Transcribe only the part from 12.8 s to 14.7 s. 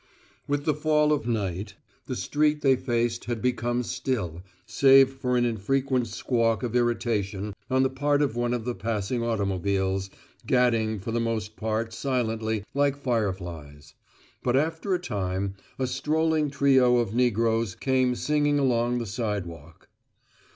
fireflies. But